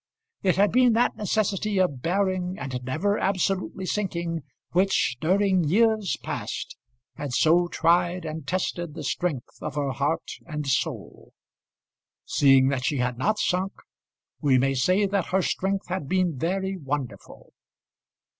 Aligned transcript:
It 0.41 0.55
had 0.55 0.71
been 0.71 0.93
that 0.93 1.15
necessity 1.15 1.77
of 1.77 2.01
bearing 2.01 2.57
and 2.57 2.83
never 2.83 3.19
absolutely 3.19 3.85
sinking 3.85 4.41
which, 4.71 5.15
during 5.21 5.63
years 5.63 6.17
past, 6.23 6.75
had 7.17 7.33
so 7.33 7.67
tried 7.67 8.25
and 8.25 8.47
tested 8.47 8.95
the 8.95 9.03
strength 9.03 9.61
of 9.61 9.75
her 9.75 9.91
heart 9.91 10.31
and 10.47 10.65
soul. 10.65 11.33
Seeing 12.25 12.69
that 12.69 12.83
she 12.85 12.97
had 12.97 13.19
not 13.19 13.37
sunk, 13.37 13.73
we 14.41 14.57
may 14.57 14.73
say 14.73 15.05
that 15.05 15.27
her 15.27 15.43
strength 15.43 15.87
had 15.89 16.09
been 16.09 16.35
very 16.35 16.75
wonderful. 16.77 17.53